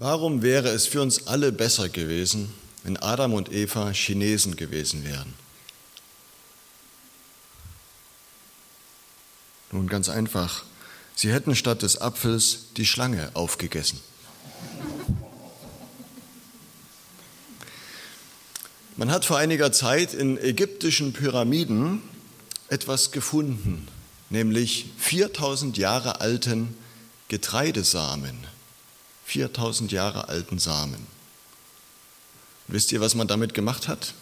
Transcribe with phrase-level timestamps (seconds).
[0.00, 2.54] Warum wäre es für uns alle besser gewesen,
[2.84, 5.34] wenn Adam und Eva Chinesen gewesen wären?
[9.72, 10.62] Nun ganz einfach,
[11.16, 13.98] sie hätten statt des Apfels die Schlange aufgegessen.
[18.96, 22.02] Man hat vor einiger Zeit in ägyptischen Pyramiden
[22.68, 23.88] etwas gefunden,
[24.30, 26.76] nämlich 4000 Jahre alten
[27.26, 28.57] Getreidesamen.
[29.28, 31.06] 4000 Jahre alten Samen.
[32.66, 34.14] Wisst ihr, was man damit gemacht hat?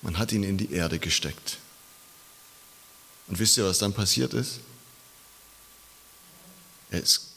[0.00, 1.58] Man hat ihn in die Erde gesteckt.
[3.26, 4.60] Und wisst ihr, was dann passiert ist?
[6.90, 7.32] Er ist,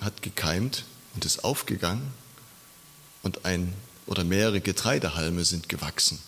[0.00, 2.12] hat gekeimt und ist aufgegangen
[3.22, 3.72] und ein
[4.06, 6.18] oder mehrere Getreidehalme sind gewachsen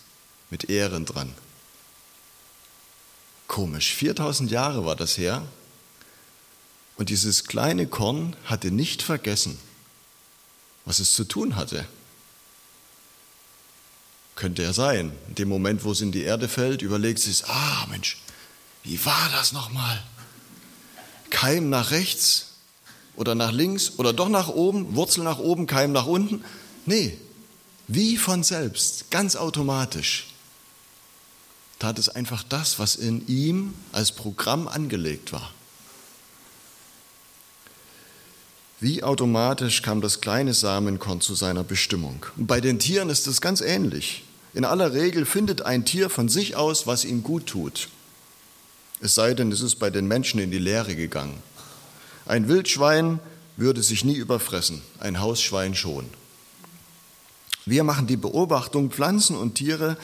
[0.48, 1.34] mit Ähren dran.
[3.48, 5.44] Komisch, 4000 Jahre war das her
[6.96, 9.58] und dieses kleine Korn hatte nicht vergessen,
[10.84, 11.86] was es zu tun hatte.
[14.36, 15.12] Könnte ja sein.
[15.28, 18.18] In dem Moment, wo es in die Erde fällt, überlegt es, ah Mensch,
[18.82, 20.02] wie war das nochmal?
[21.30, 22.52] Keim nach rechts
[23.16, 26.44] oder nach links oder doch nach oben, Wurzel nach oben, Keim nach unten?
[26.86, 27.18] Nee,
[27.86, 30.26] wie von selbst, ganz automatisch
[31.78, 35.52] tat es einfach das, was in ihm als Programm angelegt war.
[38.84, 42.26] Wie automatisch kam das kleine Samenkorn zu seiner Bestimmung.
[42.36, 44.24] Und bei den Tieren ist es ganz ähnlich.
[44.52, 47.88] In aller Regel findet ein Tier von sich aus, was ihm gut tut.
[49.00, 51.42] Es sei denn, es ist bei den Menschen in die Lehre gegangen.
[52.26, 53.20] Ein Wildschwein
[53.56, 56.04] würde sich nie überfressen, ein Hausschwein schon.
[57.64, 59.96] Wir machen die Beobachtung, Pflanzen und Tiere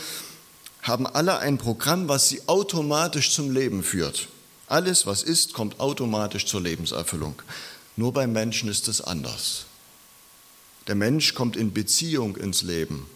[0.80, 4.28] haben alle ein Programm, was sie automatisch zum Leben führt.
[4.68, 7.34] Alles, was ist, kommt automatisch zur Lebenserfüllung.
[7.96, 9.66] Nur beim Menschen ist es anders.
[10.86, 13.06] Der Mensch kommt in Beziehung ins Leben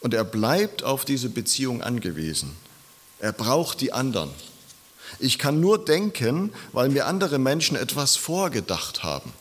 [0.00, 2.56] und er bleibt auf diese Beziehung angewiesen.
[3.18, 4.30] Er braucht die anderen.
[5.18, 9.32] Ich kann nur denken, weil mir andere Menschen etwas vorgedacht haben.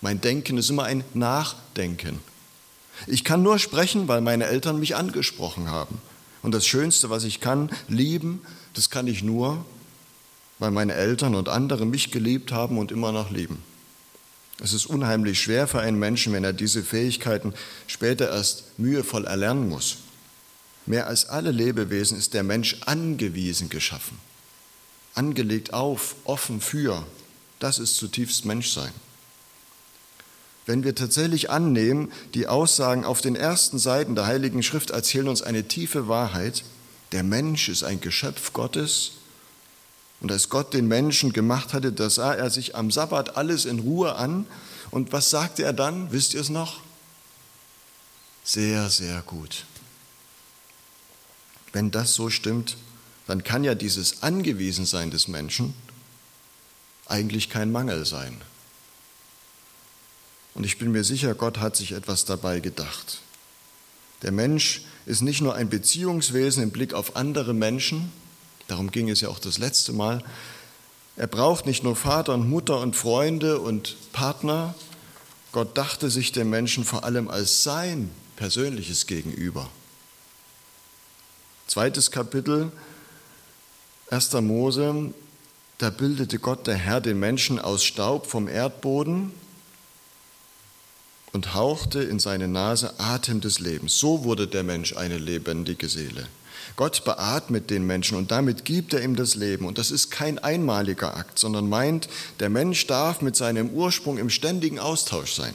[0.00, 2.20] Mein Denken ist immer ein Nachdenken.
[3.06, 6.00] Ich kann nur sprechen, weil meine Eltern mich angesprochen haben.
[6.42, 8.42] Und das Schönste, was ich kann, lieben,
[8.74, 9.64] das kann ich nur,
[10.58, 13.62] weil meine Eltern und andere mich geliebt haben und immer noch lieben.
[14.60, 17.54] Es ist unheimlich schwer für einen Menschen, wenn er diese Fähigkeiten
[17.86, 19.98] später erst mühevoll erlernen muss.
[20.86, 24.18] Mehr als alle Lebewesen ist der Mensch angewiesen geschaffen,
[25.14, 27.04] angelegt auf, offen für.
[27.58, 28.92] Das ist zutiefst Menschsein.
[30.66, 35.42] Wenn wir tatsächlich annehmen, die Aussagen auf den ersten Seiten der Heiligen Schrift erzählen uns
[35.42, 36.64] eine tiefe Wahrheit,
[37.12, 39.12] der Mensch ist ein Geschöpf Gottes,
[40.20, 43.80] und als Gott den Menschen gemacht hatte, da sah er sich am Sabbat alles in
[43.80, 44.46] Ruhe an.
[44.90, 46.12] Und was sagte er dann?
[46.12, 46.80] Wisst ihr es noch?
[48.42, 49.66] Sehr, sehr gut.
[51.72, 52.76] Wenn das so stimmt,
[53.26, 55.74] dann kann ja dieses Angewiesensein des Menschen
[57.06, 58.40] eigentlich kein Mangel sein.
[60.54, 63.20] Und ich bin mir sicher, Gott hat sich etwas dabei gedacht.
[64.22, 68.12] Der Mensch ist nicht nur ein Beziehungswesen im Blick auf andere Menschen,
[68.68, 70.22] Darum ging es ja auch das letzte Mal.
[71.16, 74.74] Er braucht nicht nur Vater und Mutter und Freunde und Partner.
[75.52, 79.70] Gott dachte sich den Menschen vor allem als sein persönliches Gegenüber.
[81.66, 82.72] Zweites Kapitel,
[84.10, 84.32] 1.
[84.34, 85.12] Mose,
[85.78, 89.32] da bildete Gott der Herr den Menschen aus Staub vom Erdboden
[91.32, 93.98] und hauchte in seine Nase Atem des Lebens.
[93.98, 96.28] So wurde der Mensch eine lebendige Seele.
[96.76, 99.66] Gott beatmet den Menschen und damit gibt er ihm das Leben.
[99.66, 102.08] Und das ist kein einmaliger Akt, sondern meint,
[102.40, 105.54] der Mensch darf mit seinem Ursprung im ständigen Austausch sein.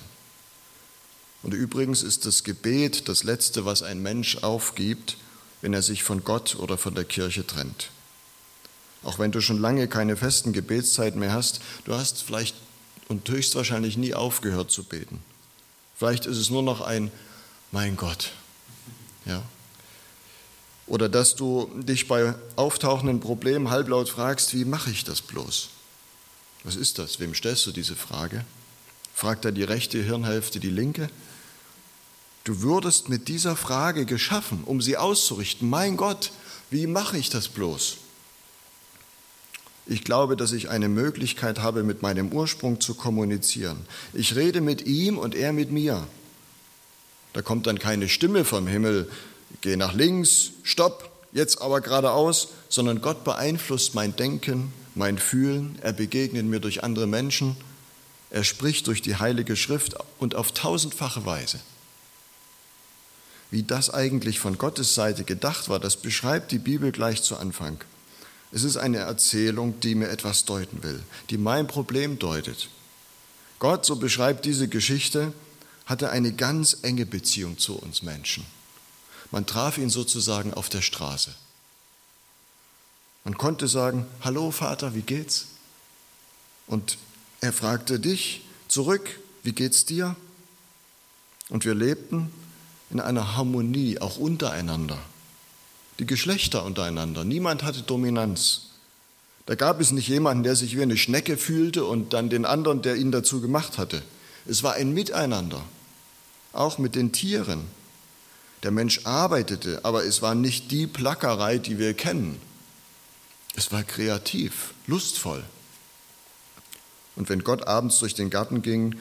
[1.41, 5.17] Und übrigens ist das Gebet das Letzte, was ein Mensch aufgibt,
[5.61, 7.89] wenn er sich von Gott oder von der Kirche trennt.
[9.03, 12.55] Auch wenn du schon lange keine festen Gebetszeiten mehr hast, du hast vielleicht
[13.07, 15.21] und höchstwahrscheinlich nie aufgehört zu beten.
[15.95, 17.11] Vielleicht ist es nur noch ein
[17.71, 18.31] Mein Gott.
[19.25, 19.43] Ja,
[20.89, 25.69] oder dass du dich bei auftauchenden Problemen halblaut fragst, wie mache ich das bloß?
[26.63, 27.19] Was ist das?
[27.19, 28.43] Wem stellst du diese Frage?
[29.13, 31.09] Fragt er die rechte Hirnhälfte die linke?
[32.43, 35.69] Du würdest mit dieser Frage geschaffen, um sie auszurichten.
[35.69, 36.31] Mein Gott,
[36.71, 37.97] wie mache ich das bloß?
[39.85, 43.77] Ich glaube, dass ich eine Möglichkeit habe, mit meinem Ursprung zu kommunizieren.
[44.13, 46.07] Ich rede mit ihm und er mit mir.
[47.33, 49.09] Da kommt dann keine Stimme vom Himmel,
[49.61, 55.93] geh nach links, stopp, jetzt aber geradeaus, sondern Gott beeinflusst mein Denken, mein Fühlen, er
[55.93, 57.55] begegnet mir durch andere Menschen
[58.31, 61.59] Er spricht durch die Heilige Schrift und auf tausendfache Weise.
[63.49, 67.79] Wie das eigentlich von Gottes Seite gedacht war, das beschreibt die Bibel gleich zu Anfang.
[68.51, 72.69] Es ist eine Erzählung, die mir etwas deuten will, die mein Problem deutet.
[73.57, 75.33] Gott, so beschreibt diese Geschichte,
[75.85, 78.45] hatte eine ganz enge Beziehung zu uns Menschen.
[79.31, 81.33] Man traf ihn sozusagen auf der Straße.
[83.23, 85.47] Man konnte sagen, hallo Vater, wie geht's?
[86.67, 86.97] Und
[87.41, 90.15] er fragte dich zurück, wie geht's dir?
[91.49, 92.31] Und wir lebten
[92.89, 94.99] in einer Harmonie, auch untereinander.
[95.99, 97.23] Die Geschlechter untereinander.
[97.23, 98.67] Niemand hatte Dominanz.
[99.45, 102.81] Da gab es nicht jemanden, der sich wie eine Schnecke fühlte und dann den anderen,
[102.81, 104.01] der ihn dazu gemacht hatte.
[104.45, 105.63] Es war ein Miteinander,
[106.53, 107.65] auch mit den Tieren.
[108.63, 112.39] Der Mensch arbeitete, aber es war nicht die Plackerei, die wir kennen.
[113.55, 115.43] Es war kreativ, lustvoll.
[117.15, 118.95] Und wenn Gott abends durch den Garten ging,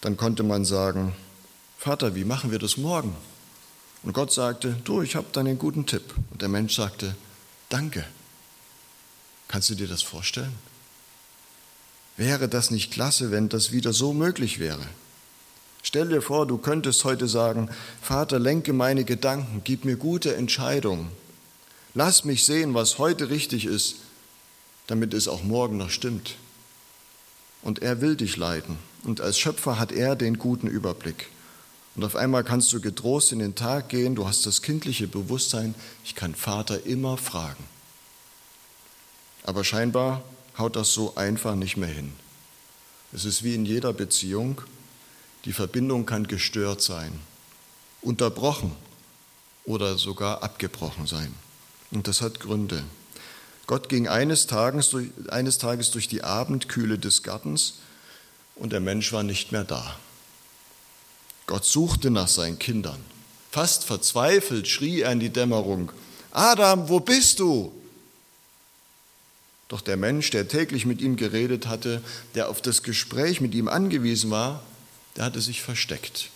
[0.00, 1.14] dann konnte man sagen,
[1.78, 3.14] Vater, wie machen wir das morgen?
[4.02, 6.14] Und Gott sagte, du, ich habe da einen guten Tipp.
[6.30, 7.14] Und der Mensch sagte,
[7.68, 8.04] danke.
[9.48, 10.54] Kannst du dir das vorstellen?
[12.16, 14.86] Wäre das nicht klasse, wenn das wieder so möglich wäre?
[15.86, 17.68] Stell dir vor, du könntest heute sagen,
[18.00, 21.10] Vater, lenke meine Gedanken, gib mir gute Entscheidungen.
[21.92, 23.96] Lass mich sehen, was heute richtig ist,
[24.86, 26.36] damit es auch morgen noch stimmt.
[27.60, 28.78] Und er will dich leiten.
[29.04, 31.28] Und als Schöpfer hat er den guten Überblick.
[31.96, 35.74] Und auf einmal kannst du getrost in den Tag gehen, du hast das kindliche Bewusstsein,
[36.02, 37.62] ich kann Vater immer fragen.
[39.42, 40.24] Aber scheinbar
[40.56, 42.12] haut das so einfach nicht mehr hin.
[43.12, 44.62] Es ist wie in jeder Beziehung,
[45.44, 47.12] die Verbindung kann gestört sein,
[48.00, 48.72] unterbrochen
[49.64, 51.34] oder sogar abgebrochen sein.
[51.90, 52.82] Und das hat Gründe.
[53.66, 57.78] Gott ging eines Tages, durch, eines Tages durch die Abendkühle des Gartens
[58.56, 59.96] und der Mensch war nicht mehr da.
[61.46, 62.98] Gott suchte nach seinen Kindern.
[63.50, 65.92] Fast verzweifelt schrie er in die Dämmerung,
[66.30, 67.72] Adam, wo bist du?
[69.68, 72.02] Doch der Mensch, der täglich mit ihm geredet hatte,
[72.34, 74.62] der auf das Gespräch mit ihm angewiesen war,
[75.16, 76.30] der hatte sich versteckt.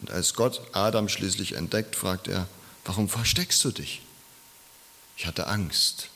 [0.00, 2.48] Und als Gott Adam schließlich entdeckt, fragt er,
[2.84, 4.02] warum versteckst du dich?
[5.16, 6.08] Ich hatte Angst.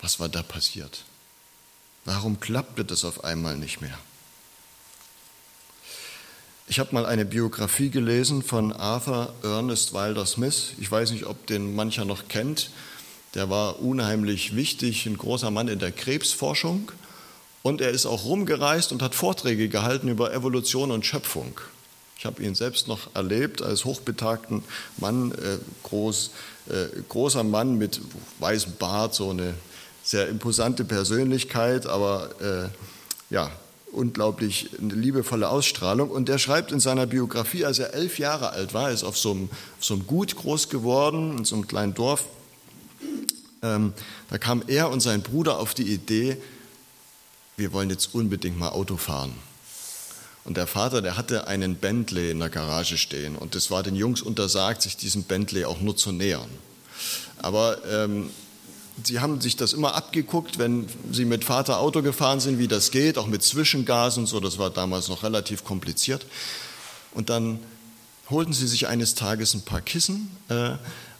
[0.00, 1.04] Was war da passiert?
[2.04, 3.98] Warum klappte das auf einmal nicht mehr?
[6.68, 10.72] Ich habe mal eine Biografie gelesen von Arthur Ernest Wilder Smith.
[10.78, 12.70] Ich weiß nicht, ob den mancher noch kennt.
[13.34, 16.90] Der war unheimlich wichtig, ein großer Mann in der Krebsforschung.
[17.62, 21.60] Und er ist auch rumgereist und hat Vorträge gehalten über Evolution und Schöpfung.
[22.18, 24.62] Ich habe ihn selbst noch erlebt als hochbetagten
[24.98, 26.30] Mann, äh, groß,
[26.68, 28.00] äh, großer Mann mit
[28.38, 29.54] weißem Bart, so eine
[30.04, 33.50] sehr imposante Persönlichkeit, aber äh, ja,
[33.92, 36.10] unglaublich eine liebevolle Ausstrahlung.
[36.10, 39.32] Und er schreibt in seiner Biografie, als er elf Jahre alt war, ist auf so
[39.32, 39.48] einem,
[39.78, 42.24] auf so einem Gut groß geworden, in so einem kleinen Dorf.
[43.62, 43.92] Ähm,
[44.30, 46.36] da kam er und sein Bruder auf die Idee,
[47.56, 49.34] wir wollen jetzt unbedingt mal Auto fahren.
[50.44, 53.94] Und der Vater, der hatte einen Bentley in der Garage stehen und es war den
[53.94, 56.48] Jungs untersagt, sich diesem Bentley auch nur zu nähern.
[57.38, 58.30] Aber ähm,
[59.04, 62.90] sie haben sich das immer abgeguckt, wenn sie mit Vater Auto gefahren sind, wie das
[62.90, 66.26] geht, auch mit Zwischengas und so, das war damals noch relativ kompliziert.
[67.12, 67.60] Und dann
[68.28, 70.70] holten sie sich eines Tages ein paar Kissen äh,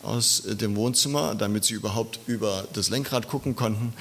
[0.02, 3.92] aus dem Wohnzimmer, damit sie überhaupt über das Lenkrad gucken konnten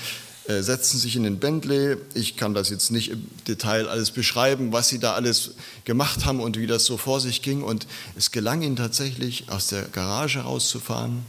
[0.47, 1.97] äh, setzten sich in den Bentley.
[2.15, 5.51] Ich kann das jetzt nicht im Detail alles beschreiben, was sie da alles
[5.85, 7.61] gemacht haben und wie das so vor sich ging.
[7.61, 11.23] Und es gelang ihnen tatsächlich, aus der Garage rauszufahren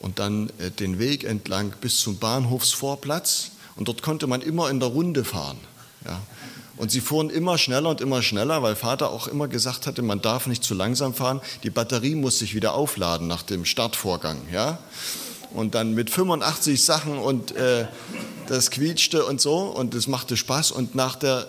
[0.00, 3.52] und dann äh, den Weg entlang bis zum Bahnhofsvorplatz.
[3.76, 5.56] Und dort konnte man immer in der Runde fahren.
[6.04, 6.20] Ja.
[6.76, 10.20] Und sie fuhren immer schneller und immer schneller, weil Vater auch immer gesagt hatte, man
[10.20, 11.40] darf nicht zu langsam fahren.
[11.62, 14.42] Die Batterie muss sich wieder aufladen nach dem Startvorgang.
[14.52, 14.78] Ja
[15.54, 17.86] und dann mit 85 Sachen und äh,
[18.48, 21.46] das quietschte und so und es machte Spaß und nach der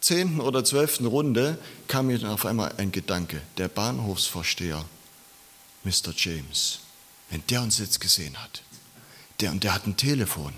[0.00, 1.56] zehnten oder zwölften Runde
[1.88, 4.84] kam mir dann auf einmal ein Gedanke, der Bahnhofsvorsteher,
[5.84, 6.12] Mr.
[6.14, 6.80] James,
[7.30, 8.62] wenn der uns jetzt gesehen hat,
[9.40, 10.52] der und der hat ein Telefon,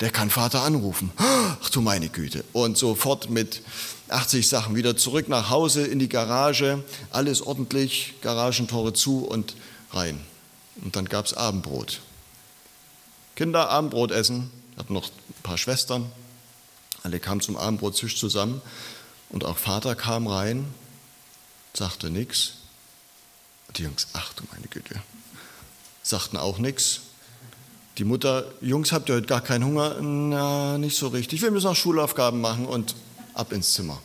[0.00, 3.62] der kann Vater anrufen, ach du meine Güte, und sofort mit
[4.08, 9.54] 80 Sachen wieder zurück nach Hause in die Garage, alles ordentlich, Garagentore zu und
[9.92, 10.20] rein.
[10.82, 12.00] Und dann gab es Abendbrot.
[13.40, 16.12] Kinder Abendbrot essen, hatten noch ein paar Schwestern,
[17.02, 18.60] alle kamen zum Abendbrottisch zusammen
[19.30, 20.66] und auch Vater kam rein,
[21.72, 22.56] sagte nichts.
[23.76, 24.94] Die Jungs, ach du meine Güte,
[26.02, 27.00] sagten auch nichts.
[27.96, 29.98] Die Mutter, Jungs, habt ihr heute gar keinen Hunger?
[30.02, 31.40] Na, nicht so richtig.
[31.40, 32.94] Wir müssen noch Schulaufgaben machen und
[33.32, 34.02] ab ins Zimmer.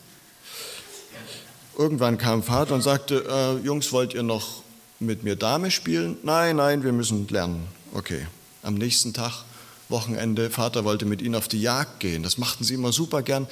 [1.77, 4.63] Irgendwann kam Vater und sagte, äh, Jungs, wollt ihr noch
[5.01, 6.15] mit mir Dame spielen?
[6.23, 7.67] Nein, nein, wir müssen lernen.
[7.93, 8.27] Okay.
[8.65, 9.43] Am nächsten Tag,
[9.89, 12.23] Wochenende, Vater wollte mit ihnen auf die Jagd gehen.
[12.23, 13.47] Das machten sie immer super gern.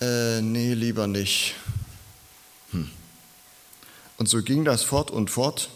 [0.00, 1.54] Äh, nee, lieber nicht.
[2.70, 2.88] Hm.
[4.18, 5.68] Und so ging das fort und fort.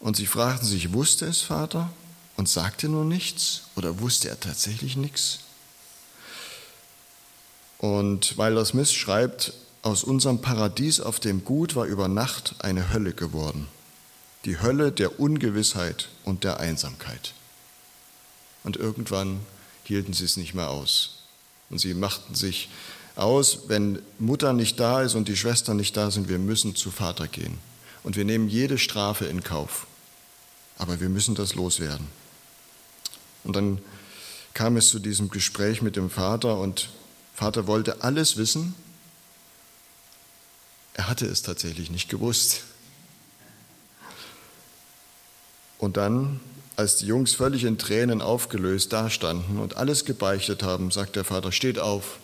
[0.00, 1.92] Und sie fragten sich, wusste es Vater
[2.36, 3.62] und sagte nur nichts?
[3.76, 5.40] Oder wusste er tatsächlich nichts?
[7.78, 9.52] Und weil das Smith schreibt,
[9.82, 13.68] aus unserem Paradies auf dem Gut war über Nacht eine Hölle geworden.
[14.44, 17.34] Die Hölle der Ungewissheit und der Einsamkeit.
[18.64, 19.40] Und irgendwann
[19.84, 21.24] hielten sie es nicht mehr aus.
[21.68, 22.68] Und sie machten sich
[23.16, 26.90] aus, wenn Mutter nicht da ist und die Schwestern nicht da sind, wir müssen zu
[26.90, 27.58] Vater gehen.
[28.02, 29.86] Und wir nehmen jede Strafe in Kauf.
[30.78, 32.06] Aber wir müssen das loswerden.
[33.44, 33.80] Und dann
[34.54, 36.88] kam es zu diesem Gespräch mit dem Vater und
[37.34, 38.74] Vater wollte alles wissen.
[40.94, 42.64] Er hatte es tatsächlich nicht gewusst.
[45.80, 46.40] Und dann,
[46.76, 51.52] als die Jungs völlig in Tränen aufgelöst dastanden und alles gebeichtet haben, sagt der Vater,
[51.52, 52.18] steht auf.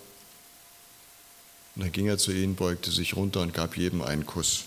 [1.74, 4.64] Und dann ging er zu ihnen, beugte sich runter und gab jedem einen Kuss.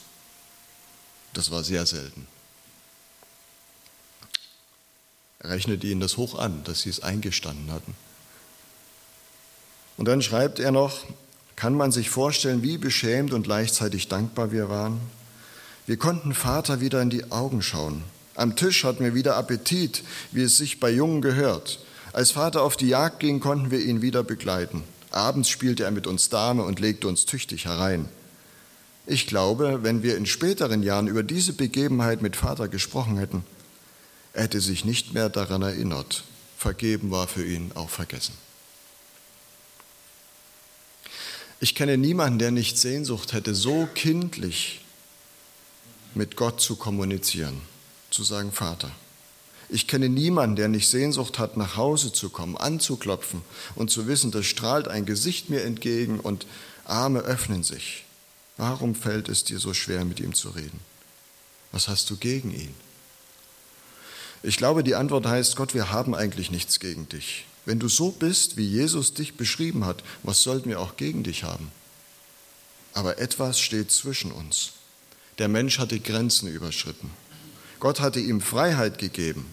[1.34, 2.27] Das war sehr selten.
[5.38, 7.93] Er rechnete ihnen das hoch an, dass sie es eingestanden hatten.
[9.98, 11.05] Und dann schreibt er noch,
[11.55, 15.00] kann man sich vorstellen, wie beschämt und gleichzeitig dankbar wir waren?
[15.86, 18.03] Wir konnten Vater wieder in die Augen schauen.
[18.39, 21.79] Am Tisch hatten wir wieder Appetit, wie es sich bei Jungen gehört.
[22.13, 24.86] Als Vater auf die Jagd ging, konnten wir ihn wieder begleiten.
[25.12, 28.08] Abends spielte er mit uns Dame und legte uns tüchtig herein.
[29.05, 33.43] Ich glaube, wenn wir in späteren Jahren über diese Begebenheit mit Vater gesprochen hätten,
[34.31, 36.24] er hätte sich nicht mehr daran erinnert.
[36.58, 38.36] Vergeben war für ihn auch vergessen.
[41.60, 44.79] Ich kenne niemanden, der nicht Sehnsucht hätte, so kindlich
[46.15, 47.60] mit Gott zu kommunizieren,
[48.10, 48.92] zu sagen, Vater.
[49.70, 53.44] Ich kenne niemanden, der nicht Sehnsucht hat, nach Hause zu kommen, anzuklopfen
[53.75, 56.48] und zu wissen, da strahlt ein Gesicht mir entgegen und
[56.86, 58.06] Arme öffnen sich.
[58.58, 60.80] Warum fällt es dir so schwer, mit ihm zu reden?
[61.72, 62.74] Was hast du gegen ihn?
[64.42, 67.46] Ich glaube, die Antwort heißt, Gott, wir haben eigentlich nichts gegen dich.
[67.66, 71.44] Wenn du so bist, wie Jesus dich beschrieben hat, was sollten wir auch gegen dich
[71.44, 71.72] haben?
[72.94, 74.74] Aber etwas steht zwischen uns.
[75.38, 77.12] Der Mensch hatte Grenzen überschritten.
[77.79, 79.51] Gott hatte ihm Freiheit gegeben.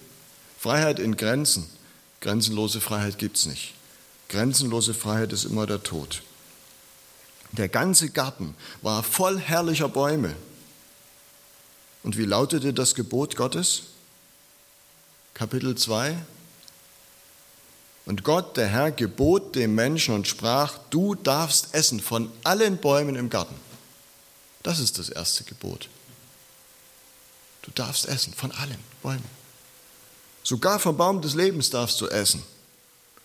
[0.59, 1.67] Freiheit in Grenzen.
[2.21, 3.75] Grenzenlose Freiheit gibt es nicht.
[4.29, 6.23] Grenzenlose Freiheit ist immer der Tod.
[7.53, 10.35] Der ganze Garten war voll herrlicher Bäume.
[12.03, 13.83] Und wie lautete das Gebot Gottes?
[15.35, 16.17] Kapitel 2,
[18.07, 23.17] und Gott, der Herr, gebot dem Menschen und sprach, du darfst essen von allen Bäumen
[23.17, 23.57] im Garten.
[24.63, 25.89] Das ist das erste Gebot.
[27.67, 29.25] Du darfst essen von allen Bäumen.
[30.43, 32.43] Sogar vom Baum des Lebens darfst du essen.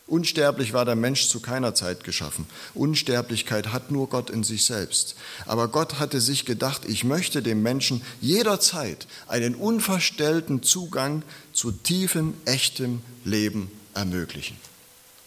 [0.07, 2.45] Unsterblich war der Mensch zu keiner Zeit geschaffen.
[2.73, 5.15] Unsterblichkeit hat nur Gott in sich selbst.
[5.45, 12.33] Aber Gott hatte sich gedacht, ich möchte dem Menschen jederzeit einen unverstellten Zugang zu tiefem,
[12.43, 14.57] echtem Leben ermöglichen.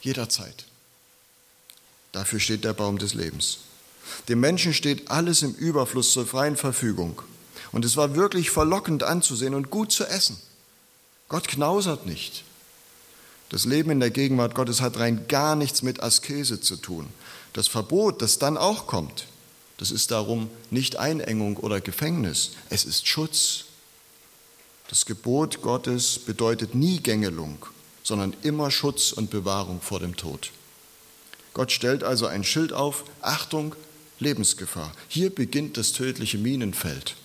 [0.02, 0.66] Jederzeit.
[2.12, 3.60] Dafür steht der Baum des Lebens.
[4.28, 7.22] Dem Menschen steht alles im Überfluss zur freien Verfügung.
[7.74, 10.38] Und es war wirklich verlockend anzusehen und gut zu essen.
[11.28, 12.44] Gott knausert nicht.
[13.48, 17.08] Das Leben in der Gegenwart Gottes hat rein gar nichts mit Askese zu tun.
[17.52, 19.26] Das Verbot, das dann auch kommt,
[19.78, 23.64] das ist darum nicht Einengung oder Gefängnis, es ist Schutz.
[24.88, 27.66] Das Gebot Gottes bedeutet nie Gängelung,
[28.04, 30.52] sondern immer Schutz und Bewahrung vor dem Tod.
[31.54, 33.74] Gott stellt also ein Schild auf, Achtung,
[34.20, 34.92] Lebensgefahr.
[35.08, 37.16] Hier beginnt das tödliche Minenfeld.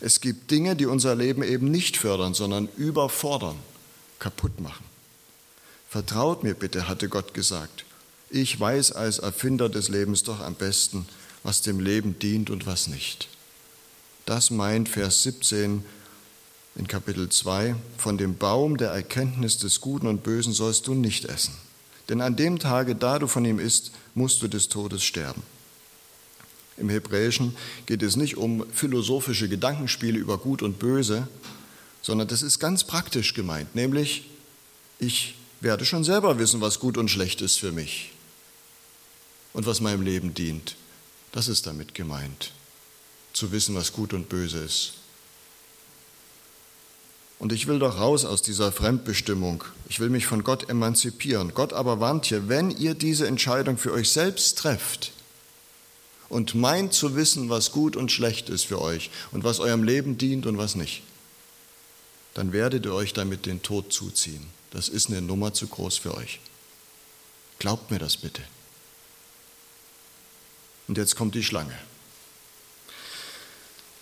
[0.00, 3.56] Es gibt Dinge, die unser Leben eben nicht fördern, sondern überfordern,
[4.18, 4.84] kaputt machen.
[5.88, 7.84] Vertraut mir bitte, hatte Gott gesagt.
[8.30, 11.06] Ich weiß als Erfinder des Lebens doch am besten,
[11.42, 13.28] was dem Leben dient und was nicht.
[14.26, 15.82] Das meint Vers 17
[16.76, 21.24] in Kapitel 2, von dem Baum der Erkenntnis des Guten und Bösen sollst du nicht
[21.24, 21.54] essen.
[22.08, 25.42] Denn an dem Tage, da du von ihm isst, musst du des Todes sterben.
[26.78, 27.56] Im Hebräischen
[27.86, 31.28] geht es nicht um philosophische Gedankenspiele über Gut und Böse,
[32.02, 34.28] sondern das ist ganz praktisch gemeint, nämlich
[34.98, 38.12] ich werde schon selber wissen, was gut und schlecht ist für mich
[39.52, 40.76] und was meinem Leben dient.
[41.32, 42.52] Das ist damit gemeint,
[43.32, 44.94] zu wissen, was gut und böse ist.
[47.40, 49.62] Und ich will doch raus aus dieser Fremdbestimmung.
[49.88, 51.52] Ich will mich von Gott emanzipieren.
[51.54, 55.12] Gott aber warnt hier, wenn ihr diese Entscheidung für euch selbst trefft
[56.28, 60.18] und meint zu wissen, was gut und schlecht ist für euch und was eurem Leben
[60.18, 61.02] dient und was nicht,
[62.34, 64.46] dann werdet ihr euch damit den Tod zuziehen.
[64.70, 66.40] Das ist eine Nummer zu groß für euch.
[67.58, 68.42] Glaubt mir das bitte.
[70.86, 71.76] Und jetzt kommt die Schlange.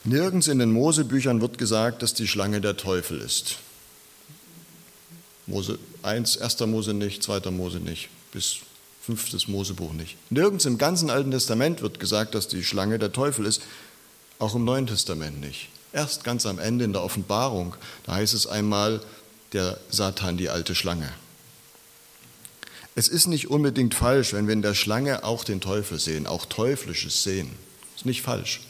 [0.05, 3.57] Nirgends in den Mosebüchern wird gesagt, dass die Schlange der Teufel ist.
[5.47, 6.61] Mose 1, 1.
[6.61, 7.51] Mose nicht, 2.
[7.51, 8.59] Mose nicht, bis
[9.07, 9.47] 5.
[9.47, 10.17] Mosebuch nicht.
[10.31, 13.63] Nirgends im ganzen Alten Testament wird gesagt, dass die Schlange der Teufel ist,
[14.41, 15.69] auch im Neuen Testament nicht.
[15.93, 19.01] Erst ganz am Ende in der Offenbarung, da heißt es einmal,
[19.53, 21.09] der Satan, die alte Schlange.
[22.97, 26.45] Es ist nicht unbedingt falsch, wenn wir in der Schlange auch den Teufel sehen, auch
[26.45, 27.51] Teuflisches sehen.
[27.95, 28.63] Ist nicht falsch.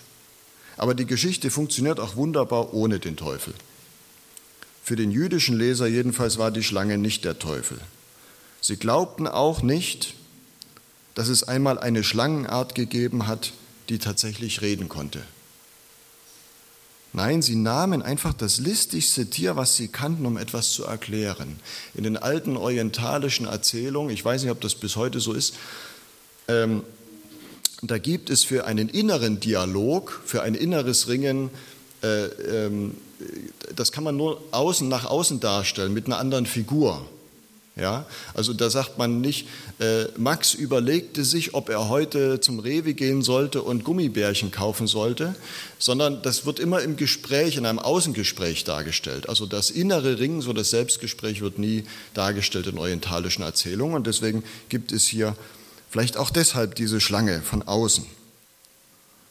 [0.76, 3.54] Aber die Geschichte funktioniert auch wunderbar ohne den Teufel.
[4.84, 7.80] Für den jüdischen Leser jedenfalls war die Schlange nicht der Teufel.
[8.60, 10.14] Sie glaubten auch nicht,
[11.16, 13.52] dass es einmal eine Schlangenart gegeben hat,
[13.88, 15.22] die tatsächlich reden konnte.
[17.14, 21.58] Nein, sie nahmen einfach das listigste Tier, was sie kannten, um etwas zu erklären.
[21.94, 25.54] In den alten orientalischen Erzählungen, ich weiß nicht, ob das bis heute so ist,
[26.48, 26.82] ähm,
[27.80, 31.48] da gibt es für einen inneren Dialog, für ein inneres Ringen,
[32.02, 32.94] äh, ähm,
[33.74, 37.06] das kann man nur außen nach außen darstellen mit einer anderen Figur.
[37.78, 39.48] Ja, also da sagt man nicht,
[39.80, 45.34] äh, Max überlegte sich, ob er heute zum Rewe gehen sollte und Gummibärchen kaufen sollte,
[45.78, 49.28] sondern das wird immer im Gespräch, in einem Außengespräch dargestellt.
[49.28, 54.42] Also das innere Ringen, so das Selbstgespräch wird nie dargestellt in orientalischen Erzählungen und deswegen
[54.70, 55.36] gibt es hier
[55.96, 58.04] Vielleicht auch deshalb diese Schlange von außen.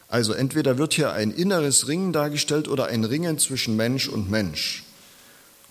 [0.08, 4.84] Also entweder wird hier ein inneres Ringen dargestellt oder ein Ringen zwischen Mensch und Mensch.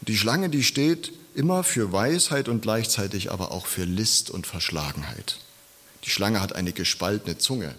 [0.02, 5.38] Die Schlange, die steht immer für Weisheit und gleichzeitig aber auch für List und Verschlagenheit.
[6.04, 7.74] Die Schlange hat eine gespaltene Zunge.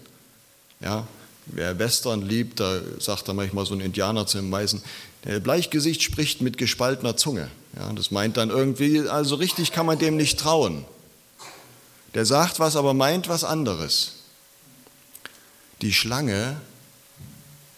[0.80, 1.06] Ja,
[1.46, 4.82] wer Western liebt, da sagt da manchmal so ein Indianer zu dem Meisen,
[5.24, 7.50] der Bleichgesicht spricht mit gespaltener Zunge.
[7.76, 10.84] Ja, das meint dann irgendwie, also richtig kann man dem nicht trauen.
[12.14, 14.12] Der sagt was, aber meint was anderes.
[15.82, 16.60] Die Schlange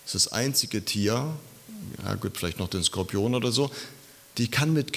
[0.07, 1.27] ist das einzige Tier,
[2.05, 3.71] ja gut, vielleicht noch den Skorpion oder so,
[4.38, 4.93] die kann mit,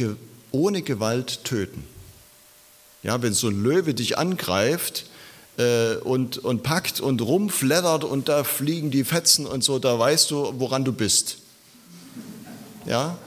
[0.51, 1.83] ohne Gewalt töten.
[3.03, 5.05] Ja, wenn so ein Löwe dich angreift
[5.57, 10.29] äh, und, und packt und rumfleddert und da fliegen die Fetzen und so, da weißt
[10.31, 11.37] du, woran du bist.
[12.85, 13.17] Ja,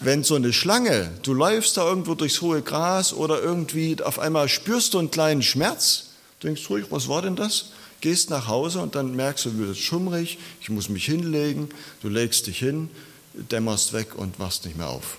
[0.00, 4.48] wenn so eine Schlange, du läufst da irgendwo durchs hohe Gras oder irgendwie auf einmal
[4.48, 6.10] spürst du einen kleinen Schmerz,
[6.42, 7.70] denkst ruhig, was war denn das?
[8.00, 11.68] Gehst nach Hause und dann merkst du, du wirst schummrig, ich muss mich hinlegen,
[12.00, 12.90] du legst dich hin,
[13.34, 15.18] dämmerst weg und wachst nicht mehr auf.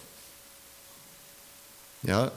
[2.03, 2.31] Ja,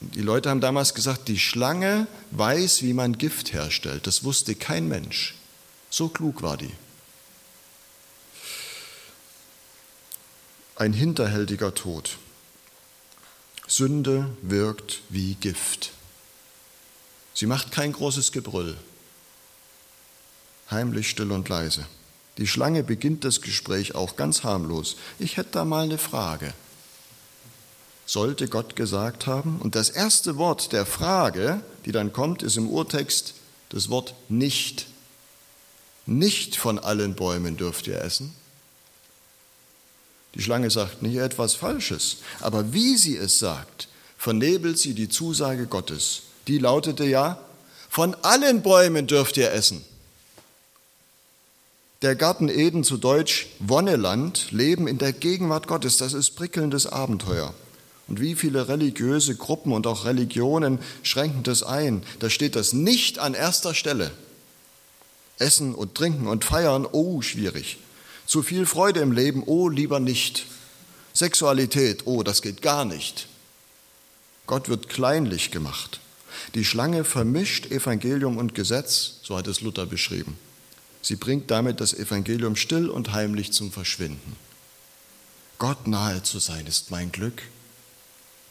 [0.00, 4.06] die Leute haben damals gesagt, die Schlange weiß, wie man Gift herstellt.
[4.06, 5.34] Das wusste kein Mensch.
[5.90, 6.72] So klug war die.
[10.76, 12.18] ein hinterhältiger Tod.
[13.66, 15.92] Sünde wirkt wie Gift.
[17.34, 18.76] Sie macht kein großes Gebrüll,
[20.70, 21.86] heimlich, still und leise.
[22.38, 24.96] Die Schlange beginnt das Gespräch auch ganz harmlos.
[25.18, 26.52] Ich hätte da mal eine Frage.
[28.06, 29.58] Sollte Gott gesagt haben?
[29.60, 33.34] Und das erste Wort der Frage, die dann kommt, ist im Urtext
[33.70, 34.86] das Wort nicht.
[36.06, 38.32] Nicht von allen Bäumen dürft ihr essen.
[40.36, 43.88] Die Schlange sagt nicht etwas Falsches, aber wie sie es sagt,
[44.18, 46.22] vernebelt sie die Zusage Gottes.
[46.46, 47.40] Die lautete ja,
[47.88, 49.84] von allen Bäumen dürft ihr essen.
[52.02, 57.54] Der Garten Eden zu Deutsch Wonneland, Leben in der Gegenwart Gottes, das ist prickelndes Abenteuer.
[58.08, 62.02] Und wie viele religiöse Gruppen und auch Religionen schränken das ein?
[62.20, 64.12] Da steht das nicht an erster Stelle.
[65.38, 67.78] Essen und trinken und feiern, oh, schwierig.
[68.26, 70.46] Zu viel Freude im Leben, oh, lieber nicht.
[71.14, 73.28] Sexualität, oh, das geht gar nicht.
[74.46, 76.00] Gott wird kleinlich gemacht.
[76.54, 80.38] Die Schlange vermischt Evangelium und Gesetz, so hat es Luther beschrieben.
[81.02, 84.36] Sie bringt damit das Evangelium still und heimlich zum Verschwinden.
[85.58, 87.42] Gott nahe zu sein ist mein Glück.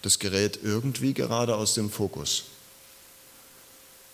[0.06, 2.44] Das gerät irgendwie gerade aus dem Fokus.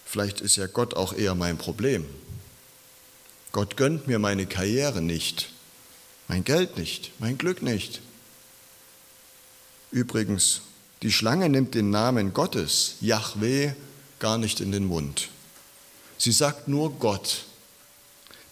[0.05, 2.05] Vielleicht ist ja Gott auch eher mein Problem.
[3.51, 5.49] Gott gönnt mir meine Karriere nicht,
[6.29, 7.99] mein Geld nicht, mein Glück nicht.
[9.91, 10.61] Übrigens,
[11.01, 13.73] die Schlange nimmt den Namen Gottes, Yahweh,
[14.19, 15.27] gar nicht in den Mund.
[16.17, 17.43] Sie sagt nur Gott.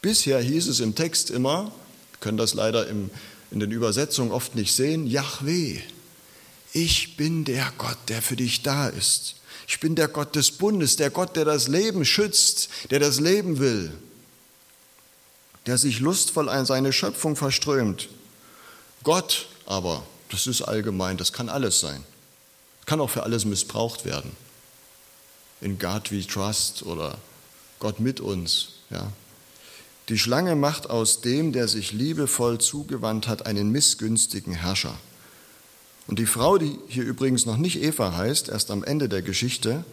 [0.01, 1.71] Bisher hieß es im Text immer,
[2.19, 3.09] können das leider im
[3.49, 5.79] in den Übersetzungen oft nicht sehen, Yahweh.
[6.73, 9.35] Ich bin der Gott, der für dich da ist.
[9.67, 13.59] Ich bin der Gott des Bundes, der Gott, der das Leben schützt, der das Leben
[13.59, 13.91] will,
[15.65, 18.09] der sich lustvoll an seine Schöpfung verströmt.
[19.03, 22.03] Gott aber, das ist allgemein, das kann alles sein.
[22.85, 24.35] Kann auch für alles missbraucht werden.
[25.61, 27.17] In God we trust oder
[27.79, 28.69] Gott mit uns.
[28.89, 29.11] Ja.
[30.09, 34.97] Die Schlange macht aus dem, der sich liebevoll zugewandt hat, einen missgünstigen Herrscher.
[36.09, 39.85] Und die Frau, die hier übrigens noch nicht Eva heißt, erst am Ende der Geschichte,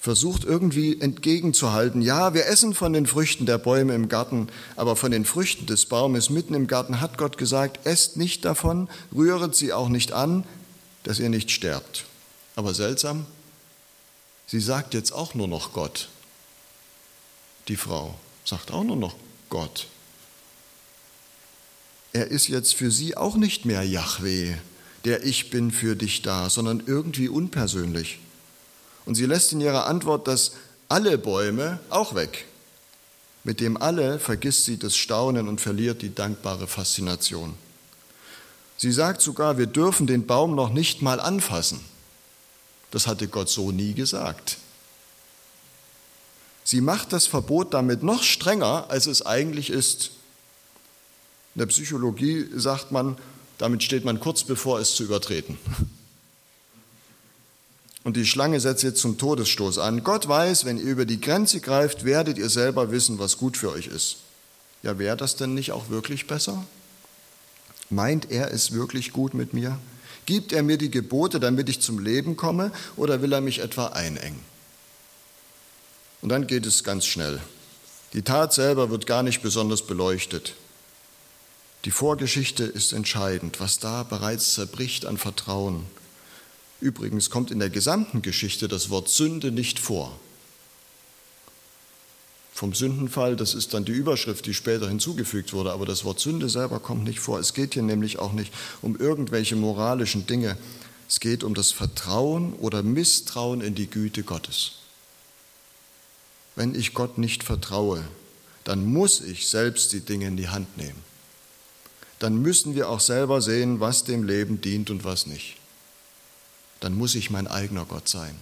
[0.00, 5.12] versucht irgendwie entgegenzuhalten, ja, wir essen von den Früchten der Bäume im Garten, aber von
[5.12, 9.72] den Früchten des Baumes mitten im Garten hat Gott gesagt, esst nicht davon, rühret sie
[9.72, 10.42] auch nicht an,
[11.04, 12.04] dass ihr nicht sterbt.
[12.56, 13.26] Aber seltsam,
[14.48, 16.08] sie sagt jetzt auch nur noch Gott.
[17.68, 19.14] Die Frau sagt auch nur noch
[19.50, 19.86] Gott.
[22.12, 24.56] Er ist jetzt für sie auch nicht mehr Yahweh,
[25.06, 28.18] der Ich bin für dich da, sondern irgendwie unpersönlich.
[29.04, 30.52] Und sie lässt in ihrer Antwort das
[30.88, 32.44] alle Bäume auch weg.
[33.44, 37.54] Mit dem alle vergisst sie das Staunen und verliert die dankbare Faszination.
[38.76, 41.80] Sie sagt sogar, wir dürfen den Baum noch nicht mal anfassen.
[42.90, 44.58] Das hatte Gott so nie gesagt.
[46.64, 50.10] Sie macht das Verbot damit noch strenger, als es eigentlich ist.
[51.54, 53.16] In der Psychologie sagt man,
[53.58, 55.58] damit steht man kurz bevor es zu übertreten.
[58.04, 60.04] Und die Schlange setzt jetzt zum Todesstoß an.
[60.04, 63.72] Gott weiß, wenn ihr über die Grenze greift, werdet ihr selber wissen, was gut für
[63.72, 64.18] euch ist.
[64.84, 66.64] Ja, wäre das denn nicht auch wirklich besser?
[67.90, 69.78] Meint er es wirklich gut mit mir?
[70.24, 73.86] Gibt er mir die Gebote, damit ich zum Leben komme, oder will er mich etwa
[73.86, 74.40] einengen?
[76.22, 77.40] Und dann geht es ganz schnell.
[78.12, 80.54] Die Tat selber wird gar nicht besonders beleuchtet.
[81.86, 85.86] Die Vorgeschichte ist entscheidend, was da bereits zerbricht an Vertrauen.
[86.80, 90.18] Übrigens kommt in der gesamten Geschichte das Wort Sünde nicht vor.
[92.52, 96.48] Vom Sündenfall, das ist dann die Überschrift, die später hinzugefügt wurde, aber das Wort Sünde
[96.48, 97.38] selber kommt nicht vor.
[97.38, 100.58] Es geht hier nämlich auch nicht um irgendwelche moralischen Dinge.
[101.08, 104.72] Es geht um das Vertrauen oder Misstrauen in die Güte Gottes.
[106.56, 108.02] Wenn ich Gott nicht vertraue,
[108.64, 111.15] dann muss ich selbst die Dinge in die Hand nehmen
[112.18, 115.56] dann müssen wir auch selber sehen, was dem Leben dient und was nicht.
[116.80, 118.36] Dann muss ich mein eigener Gott sein.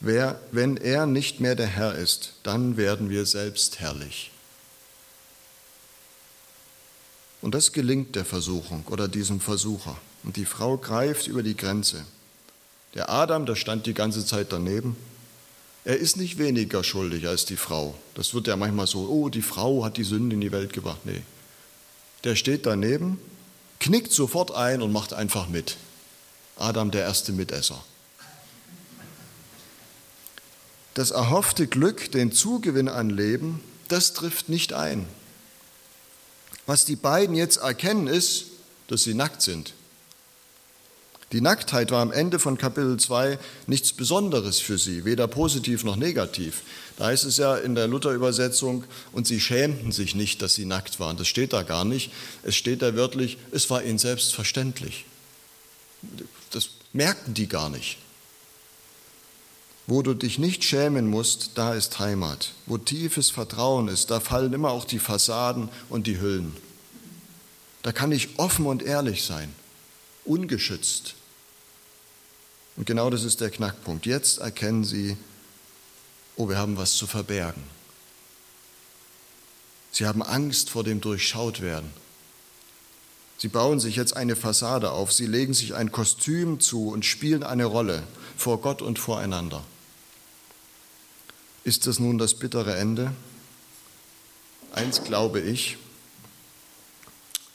[0.00, 4.30] Wer, wenn er nicht mehr der Herr ist, dann werden wir selbst herrlich.
[7.42, 9.96] Und das gelingt der Versuchung oder diesem Versucher.
[10.22, 12.04] Und die Frau greift über die Grenze.
[12.94, 14.96] Der Adam, der stand die ganze Zeit daneben.
[15.84, 17.94] Er ist nicht weniger schuldig als die Frau.
[18.14, 21.00] Das wird ja manchmal so, oh, die Frau hat die Sünde in die Welt gebracht.
[21.04, 21.22] Nee,
[22.24, 23.18] der steht daneben,
[23.78, 25.76] knickt sofort ein und macht einfach mit.
[26.56, 27.82] Adam der erste Mitesser.
[30.94, 35.08] Das erhoffte Glück, den Zugewinn an Leben, das trifft nicht ein.
[36.66, 38.46] Was die beiden jetzt erkennen, ist,
[38.88, 39.72] dass sie nackt sind.
[41.32, 43.38] Die Nacktheit war am Ende von Kapitel 2
[43.68, 46.62] nichts Besonderes für sie, weder positiv noch negativ.
[46.96, 50.98] Da heißt es ja in der Luther-Übersetzung, und sie schämten sich nicht, dass sie nackt
[50.98, 51.16] waren.
[51.16, 52.10] Das steht da gar nicht.
[52.42, 55.04] Es steht da wörtlich, es war ihnen selbstverständlich.
[56.50, 57.98] Das merkten die gar nicht.
[59.86, 62.54] Wo du dich nicht schämen musst, da ist Heimat.
[62.66, 66.56] Wo tiefes Vertrauen ist, da fallen immer auch die Fassaden und die Hüllen.
[67.82, 69.54] Da kann ich offen und ehrlich sein,
[70.24, 71.14] ungeschützt.
[72.80, 74.06] Und genau das ist der Knackpunkt.
[74.06, 75.18] Jetzt erkennen sie,
[76.36, 77.62] oh, wir haben was zu verbergen.
[79.90, 81.90] Sie haben Angst vor dem Durchschautwerden.
[83.36, 87.42] Sie bauen sich jetzt eine Fassade auf, sie legen sich ein Kostüm zu und spielen
[87.42, 88.02] eine Rolle
[88.38, 89.62] vor Gott und voreinander.
[91.64, 93.12] Ist das nun das bittere Ende?
[94.72, 95.76] Eins glaube ich,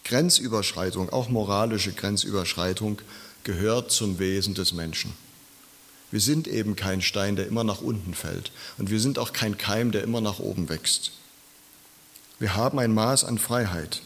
[0.03, 3.01] Grenzüberschreitung, auch moralische Grenzüberschreitung,
[3.45, 5.13] gehört zum Wesen des Menschen.
[6.11, 8.51] Wir sind eben kein Stein, der immer nach unten fällt.
[8.77, 11.11] Und wir sind auch kein Keim, der immer nach oben wächst.
[12.39, 14.01] Wir haben ein Maß an Freiheit.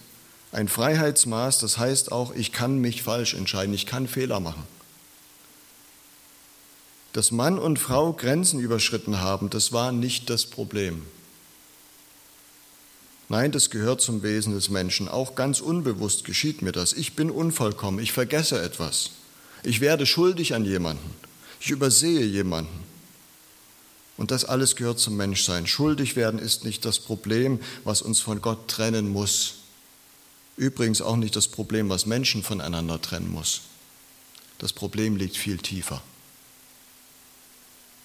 [0.51, 4.63] Ein Freiheitsmaß, das heißt auch, ich kann mich falsch entscheiden, ich kann Fehler machen.
[7.13, 11.03] Dass Mann und Frau Grenzen überschritten haben, das war nicht das Problem.
[13.29, 15.07] Nein, das gehört zum Wesen des Menschen.
[15.07, 16.93] Auch ganz unbewusst geschieht mir das.
[16.93, 19.11] Ich bin unvollkommen, ich vergesse etwas.
[19.63, 21.13] Ich werde schuldig an jemanden.
[21.59, 22.83] Ich übersehe jemanden.
[24.17, 25.65] Und das alles gehört zum Menschsein.
[25.65, 29.55] Schuldig werden ist nicht das Problem, was uns von Gott trennen muss.
[30.57, 33.61] Übrigens auch nicht das Problem, was Menschen voneinander trennen muss.
[34.57, 36.01] Das Problem liegt viel tiefer.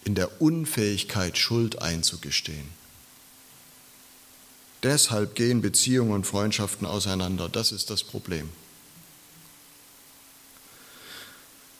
[0.04, 2.68] In der Unfähigkeit, Schuld einzugestehen.
[4.84, 7.48] Deshalb gehen Beziehungen und Freundschaften auseinander.
[7.48, 8.50] Das ist das Problem.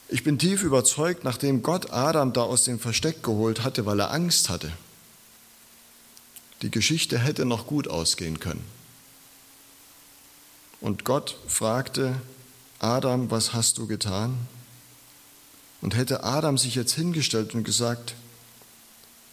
[0.09, 4.11] Ich bin tief überzeugt, nachdem Gott Adam da aus dem Versteck geholt hatte, weil er
[4.11, 4.73] Angst hatte,
[6.63, 8.65] die Geschichte hätte noch gut ausgehen können.
[10.81, 12.21] Und Gott fragte
[12.79, 14.37] Adam, was hast du getan?
[15.81, 18.15] Und hätte Adam sich jetzt hingestellt und gesagt,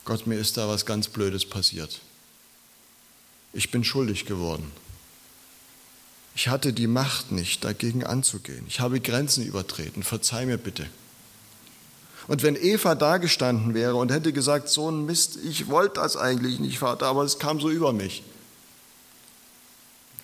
[0.06, 2.02] Gott, mir ist da was ganz Blödes passiert.
[3.54, 4.72] Ich bin schuldig geworden.
[6.36, 8.66] Ich hatte die Macht nicht, dagegen anzugehen.
[8.68, 10.04] Ich habe Grenzen übertreten.
[10.04, 10.88] Verzeih mir bitte.
[12.28, 16.60] Und wenn Eva dagestanden wäre und hätte gesagt, so ein Mist, ich wollte das eigentlich
[16.60, 18.24] nicht, Vater, aber es kam so über mich.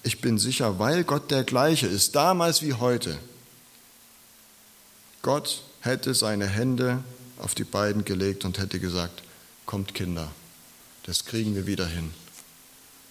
[0.03, 3.17] Ich bin sicher, weil Gott der gleiche ist, damals wie heute.
[5.21, 7.03] Gott hätte seine Hände
[7.39, 9.23] auf die beiden gelegt und hätte gesagt,
[9.65, 10.31] kommt Kinder,
[11.03, 12.13] das kriegen wir wieder hin.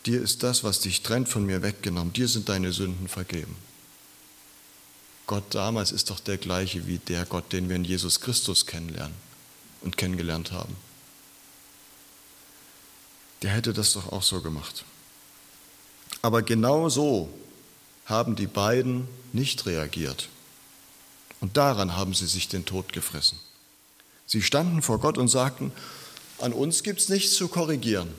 [0.06, 2.12] Dir ist das, was dich trennt, von mir weggenommen.
[2.12, 3.56] Dir sind deine Sünden vergeben.
[5.26, 9.16] Gott damals ist doch der gleiche wie der Gott, den wir in Jesus Christus kennenlernen
[9.80, 10.76] und kennengelernt haben.
[13.42, 14.84] Der hätte das doch auch so gemacht.
[16.22, 17.28] Aber genau so
[18.06, 20.28] haben die beiden nicht reagiert.
[21.40, 23.38] Und daran haben sie sich den Tod gefressen.
[24.26, 25.72] Sie standen vor Gott und sagten,
[26.38, 28.14] an uns gibt es nichts zu korrigieren.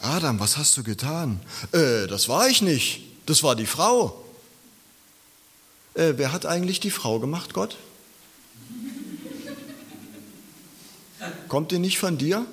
[0.00, 1.40] Adam, was hast du getan?
[1.72, 4.24] Äh, das war ich nicht, das war die Frau.
[5.94, 7.76] Äh, wer hat eigentlich die Frau gemacht, Gott?
[11.48, 12.46] Kommt die nicht von dir?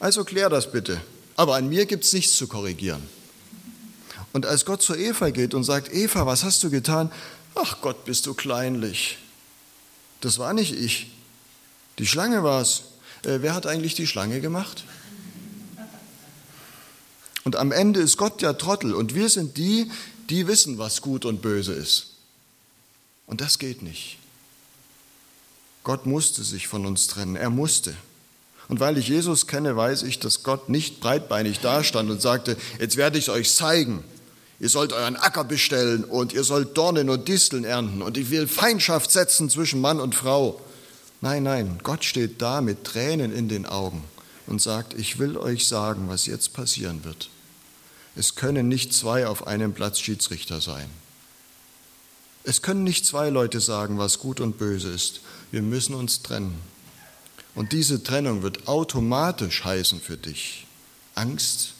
[0.00, 1.00] Also klär das bitte.
[1.36, 3.02] Aber an mir gibt es nichts zu korrigieren.
[4.32, 7.10] Und als Gott zu Eva geht und sagt, Eva, was hast du getan?
[7.54, 9.18] Ach Gott, bist du kleinlich.
[10.20, 11.10] Das war nicht ich.
[11.98, 12.82] Die Schlange war es.
[13.24, 14.84] Äh, wer hat eigentlich die Schlange gemacht?
[17.48, 19.90] Und am Ende ist Gott der Trottel und wir sind die,
[20.28, 22.08] die wissen, was gut und böse ist.
[23.26, 24.18] Und das geht nicht.
[25.82, 27.36] Gott musste sich von uns trennen.
[27.36, 27.96] Er musste.
[28.68, 32.98] Und weil ich Jesus kenne, weiß ich, dass Gott nicht breitbeinig dastand und sagte, jetzt
[32.98, 34.04] werde ich es euch zeigen.
[34.60, 38.46] Ihr sollt euren Acker bestellen und ihr sollt Dornen und Disteln ernten und ich will
[38.46, 40.60] Feindschaft setzen zwischen Mann und Frau.
[41.22, 44.04] Nein, nein, Gott steht da mit Tränen in den Augen
[44.46, 47.30] und sagt, ich will euch sagen, was jetzt passieren wird.
[48.18, 50.90] Es können nicht zwei auf einem Platz Schiedsrichter sein.
[52.42, 55.20] Es können nicht zwei Leute sagen, was gut und böse ist.
[55.52, 56.60] Wir müssen uns trennen.
[57.54, 60.66] Und diese Trennung wird automatisch heißen für dich
[61.14, 61.74] Angst,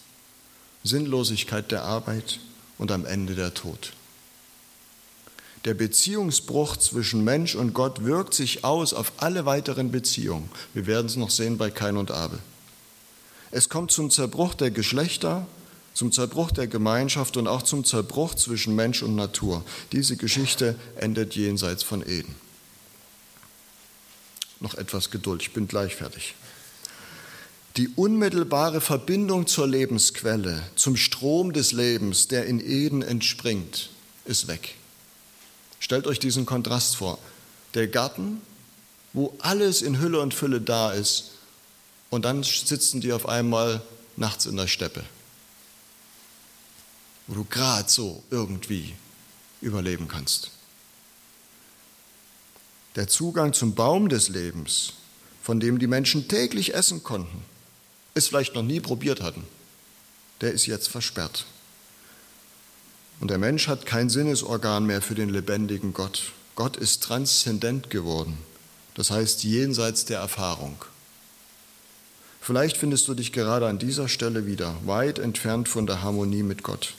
[0.84, 2.38] Sinnlosigkeit der Arbeit
[2.78, 3.92] und am Ende der Tod.
[5.64, 10.48] Der Beziehungsbruch zwischen Mensch und Gott wirkt sich aus auf alle weiteren Beziehungen.
[10.72, 12.38] Wir werden es noch sehen bei Kain und Abel.
[13.50, 15.48] Es kommt zum Zerbruch der Geschlechter,
[15.98, 19.64] zum Zerbruch der Gemeinschaft und auch zum Zerbruch zwischen Mensch und Natur.
[19.90, 22.36] Diese Geschichte endet jenseits von Eden.
[24.60, 26.36] Noch etwas Geduld, ich bin gleich fertig.
[27.76, 33.90] Die unmittelbare Verbindung zur Lebensquelle, zum Strom des Lebens, der in Eden entspringt,
[34.24, 34.76] ist weg.
[35.80, 37.18] Stellt euch diesen Kontrast vor.
[37.74, 38.40] Der Garten,
[39.14, 41.32] wo alles in Hülle und Fülle da ist,
[42.08, 43.82] und dann sitzen die auf einmal
[44.16, 45.02] nachts in der Steppe
[47.28, 48.94] wo du gerade so irgendwie
[49.60, 50.50] überleben kannst.
[52.96, 54.94] Der Zugang zum Baum des Lebens,
[55.42, 57.44] von dem die Menschen täglich essen konnten,
[58.14, 59.44] es vielleicht noch nie probiert hatten,
[60.40, 61.44] der ist jetzt versperrt.
[63.20, 66.32] Und der Mensch hat kein Sinnesorgan mehr für den lebendigen Gott.
[66.54, 68.38] Gott ist transzendent geworden,
[68.94, 70.84] das heißt jenseits der Erfahrung.
[72.40, 76.62] Vielleicht findest du dich gerade an dieser Stelle wieder, weit entfernt von der Harmonie mit
[76.62, 76.94] Gott.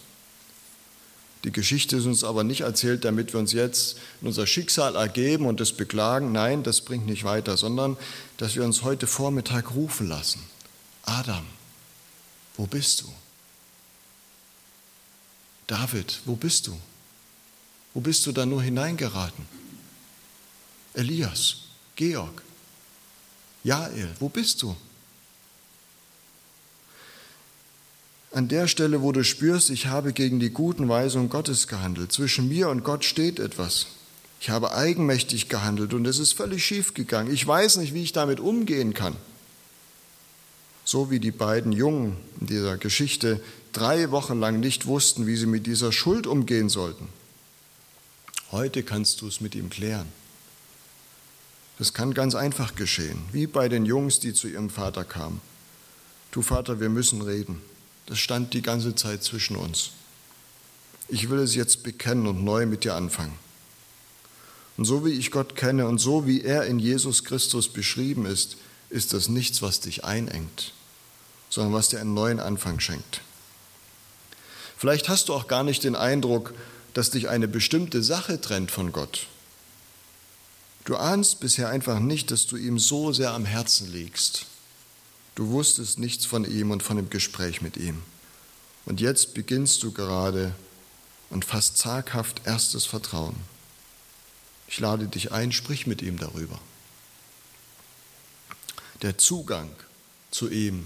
[1.46, 5.46] Die Geschichte ist uns aber nicht erzählt, damit wir uns jetzt in unser Schicksal ergeben
[5.46, 6.34] und es beklagen.
[6.34, 7.96] Nein, das bringt nicht weiter, sondern
[8.38, 10.44] dass wir uns heute Vormittag rufen lassen.
[11.04, 11.46] Adam,
[12.58, 13.14] wo bist du?
[15.68, 16.78] David, wo bist du?
[17.94, 19.46] Wo bist du da nur hineingeraten?
[20.94, 21.58] Elias,
[21.96, 22.44] Georg,
[23.64, 24.76] Jael, wo bist du?
[28.32, 32.12] An der Stelle, wo du spürst, ich habe gegen die guten Weisungen Gottes gehandelt.
[32.12, 33.88] Zwischen mir und Gott steht etwas.
[34.40, 37.34] Ich habe eigenmächtig gehandelt und es ist völlig schief gegangen.
[37.34, 39.16] Ich weiß nicht, wie ich damit umgehen kann.
[40.86, 43.42] So wie die beiden Jungen in dieser Geschichte,
[43.74, 47.10] drei Wochen lang nicht wussten, wie sie mit dieser Schuld umgehen sollten.
[48.52, 50.08] Heute kannst du es mit ihm klären.
[51.80, 55.42] Das kann ganz einfach geschehen, wie bei den Jungs, die zu ihrem Vater kamen.
[56.32, 57.62] Du Vater, wir müssen reden.
[58.10, 59.92] Das stand die ganze Zeit zwischen uns.
[61.10, 63.38] Ich will es jetzt bekennen und neu mit dir anfangen.
[64.78, 68.58] Und so wie ich Gott kenne und so wie er in Jesus Christus beschrieben ist,
[68.90, 70.74] ist das nichts, was dich einengt,
[71.52, 73.22] sondern was dir einen neuen Anfang schenkt.
[74.76, 76.56] Vielleicht hast du auch gar nicht den Eindruck,
[76.96, 79.28] dass dich eine bestimmte Sache trennt von Gott.
[80.86, 84.48] Du ahnst bisher einfach nicht, dass du ihm so sehr am Herzen liegst.
[85.40, 88.04] Du wusstest nichts von ihm und von dem Gespräch mit ihm.
[88.84, 90.54] Und jetzt beginnst du gerade
[91.30, 93.38] und fast zaghaft erstes Vertrauen.
[94.68, 96.60] Ich lade dich ein, sprich mit ihm darüber.
[99.02, 99.70] Der Zugang
[100.30, 100.86] zu ihm,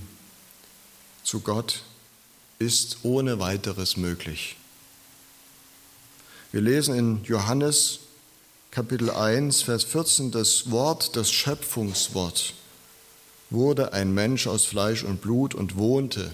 [1.24, 1.82] zu Gott,
[2.60, 4.56] ist ohne weiteres möglich.
[6.52, 8.02] Wir lesen in Johannes
[8.70, 12.54] Kapitel 1, Vers 14 das Wort, das Schöpfungswort,
[13.54, 16.32] wurde ein Mensch aus Fleisch und Blut und wohnte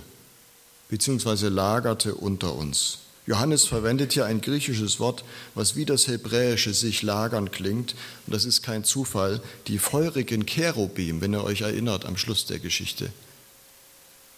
[0.89, 1.49] bzw.
[1.49, 2.99] lagerte unter uns.
[3.27, 7.93] Johannes verwendet hier ein griechisches Wort, was wie das hebräische sich lagern klingt.
[8.25, 9.39] Und das ist kein Zufall.
[9.67, 13.11] Die feurigen Cherubim, wenn ihr euch erinnert am Schluss der Geschichte,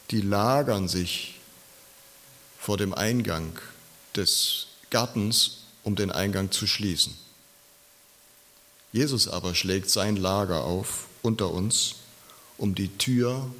[0.09, 1.39] die lagern sich
[2.59, 3.53] vor dem Eingang
[4.17, 7.15] des Gartens um den Eingang zu schließen.
[8.91, 11.95] Jesus aber schlägt sein Lager auf unter uns,
[12.62, 13.52] um die Tür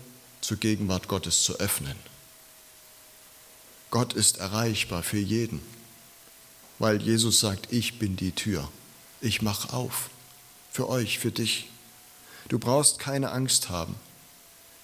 [0.42, 1.96] zur Gegenwart Gottes zu öffnen.
[3.90, 5.60] Gott ist erreichbar für jeden,
[6.78, 8.70] weil Jesus sagt, ich bin die Tür,
[9.20, 10.12] ich mache auf,
[10.72, 11.68] für euch, für dich.
[12.48, 13.96] Du brauchst keine Angst haben,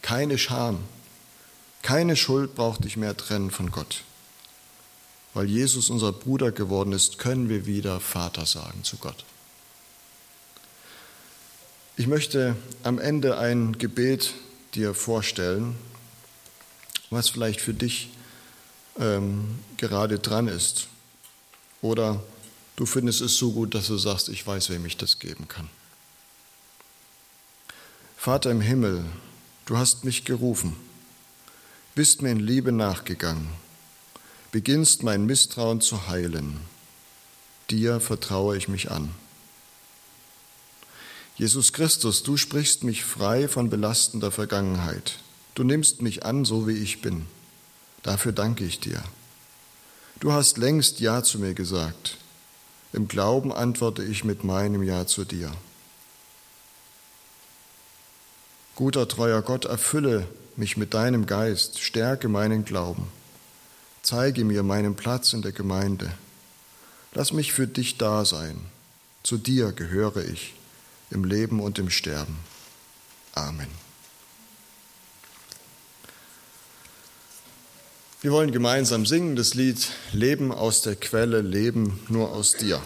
[0.02, 0.84] keine Scham,
[1.84, 4.04] keine Schuld braucht dich mehr trennen von Gott.
[5.36, 9.26] Weil Jesus unser Bruder geworden ist, können wir wieder Vater sagen zu Gott.
[11.98, 14.34] Ich möchte am Ende ein Gebet
[14.76, 15.76] dir vorstellen,
[17.10, 18.10] was vielleicht für dich
[19.00, 20.88] ähm, gerade dran ist.
[21.82, 22.24] Oder
[22.78, 25.70] du findest es so gut, dass du sagst, ich weiß, wem ich das geben kann.
[28.16, 29.04] Vater im Himmel,
[29.66, 30.78] du hast mich gerufen,
[31.96, 33.50] bist mir in Liebe nachgegangen
[34.52, 36.60] beginnst mein Misstrauen zu heilen.
[37.70, 39.14] Dir vertraue ich mich an.
[41.38, 45.20] Jesus Christus, du sprichst mich frei von belastender Vergangenheit.
[45.54, 47.28] Du nimmst mich an, so wie ich bin.
[48.02, 49.04] Dafür danke ich dir.
[50.20, 52.18] Du hast längst Ja zu mir gesagt.
[52.92, 55.52] Im Glauben antworte ich mit meinem Ja zu dir.
[58.76, 63.10] Guter, treuer Gott, erfülle mich mit deinem Geist, stärke meinen Glauben.
[64.02, 66.12] Zeige mir meinen Platz in der Gemeinde.
[67.14, 68.60] Lass mich für dich da sein.
[69.22, 70.57] Zu dir gehöre ich
[71.10, 72.38] im Leben und im Sterben.
[73.34, 73.68] Amen.
[78.22, 82.82] Wir wollen gemeinsam singen das Lied Leben aus der Quelle, Leben nur aus dir.